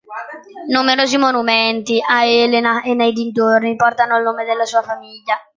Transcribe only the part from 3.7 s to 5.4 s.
portano il nome della sua famiglia.